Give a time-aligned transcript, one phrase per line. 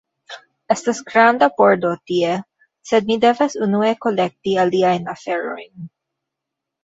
[0.75, 2.31] Estas granda pordo tie,
[2.91, 5.71] sed mi devas unue kolekti aliajn aferojn.